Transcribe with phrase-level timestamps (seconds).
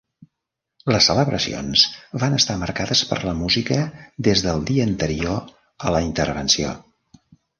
[0.93, 1.83] Les celebracions
[2.23, 3.77] van estar marcades per la música
[4.29, 5.37] des del dia anterior
[5.89, 6.73] a la intervenció.